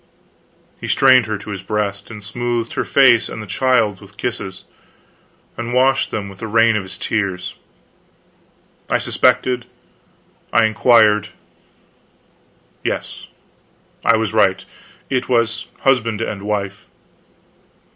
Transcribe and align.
He 0.79 0.87
strained 0.87 1.27
her 1.27 1.37
to 1.37 1.51
his 1.51 1.61
breast, 1.61 2.09
and 2.09 2.23
smothered 2.23 2.71
her 2.73 2.83
face 2.85 3.29
and 3.29 3.39
the 3.39 3.45
child's 3.45 4.01
with 4.01 4.17
kisses, 4.17 4.63
and 5.57 5.75
washed 5.75 6.09
them 6.09 6.27
with 6.27 6.39
the 6.39 6.47
rain 6.47 6.75
of 6.75 6.81
his 6.81 6.97
tears. 6.97 7.53
I 8.89 8.97
suspected. 8.97 9.67
I 10.51 10.65
inquired. 10.65 11.27
Yes, 12.83 13.27
I 14.03 14.15
was 14.17 14.33
right; 14.33 14.65
it 15.11 15.29
was 15.29 15.67
husband 15.81 16.19
and 16.19 16.41
wife. 16.41 16.87